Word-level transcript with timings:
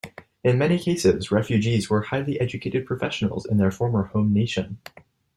In 0.43 0.57
many 0.57 0.79
cases, 0.79 1.29
Refugees 1.31 1.87
were 1.87 2.01
highly 2.01 2.39
educated 2.41 2.87
professionals 2.87 3.45
in 3.45 3.57
their 3.57 3.69
former 3.69 4.05
home 4.05 4.33
nation. 4.33 4.79